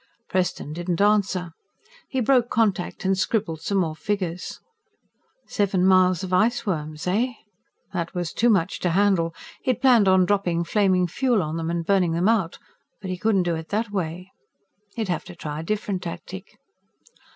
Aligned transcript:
Preston 0.29 0.73
didn't 0.73 0.99
answer. 0.99 1.51
He 2.09 2.21
broke 2.21 2.49
contact 2.49 3.05
and 3.05 3.15
scribbled 3.15 3.61
some 3.61 3.77
more 3.77 3.95
figures. 3.95 4.59
Seven 5.45 5.85
miles 5.85 6.23
of 6.23 6.31
iceworms, 6.31 7.05
eh? 7.05 7.33
That 7.93 8.15
was 8.15 8.33
too 8.33 8.49
much 8.49 8.79
to 8.79 8.89
handle. 8.97 9.35
He 9.61 9.69
had 9.69 9.79
planned 9.81 10.07
on 10.07 10.25
dropping 10.25 10.63
flaming 10.63 11.05
fuel 11.05 11.43
on 11.43 11.55
them 11.57 11.69
and 11.69 11.85
burning 11.85 12.13
them 12.13 12.27
out, 12.27 12.57
but 12.99 13.11
he 13.11 13.17
couldn't 13.19 13.43
do 13.43 13.53
it 13.53 13.69
that 13.69 13.91
way. 13.91 14.31
He'd 14.95 15.07
have 15.07 15.23
to 15.25 15.35
try 15.35 15.59
a 15.59 15.63
different 15.63 16.01
tactic. 16.01 16.57